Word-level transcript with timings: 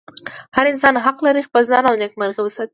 هر 0.55 0.65
انسان 0.71 0.93
حق 1.05 1.19
لري 1.25 1.41
خپل 1.47 1.63
ځان 1.71 1.83
او 1.89 1.95
نېکمرغي 2.01 2.41
وساتي. 2.43 2.69